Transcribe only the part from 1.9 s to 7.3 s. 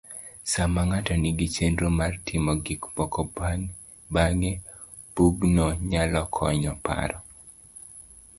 mar timo gikmoko bang`e,bugno nyalo konye paro.